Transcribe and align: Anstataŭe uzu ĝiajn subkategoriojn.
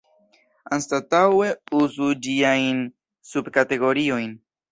Anstataŭe 0.75 1.49
uzu 1.81 2.09
ĝiajn 2.27 2.81
subkategoriojn. 3.33 4.35